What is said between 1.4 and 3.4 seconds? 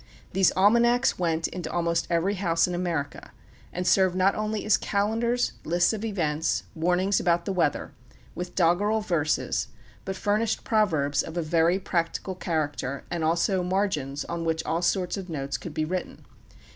into almost every house in America,